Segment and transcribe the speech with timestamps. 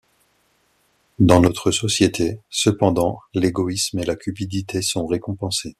[1.19, 5.69] Dans notre société, cependant, l'égoïsme et la cupidité sont récompensés.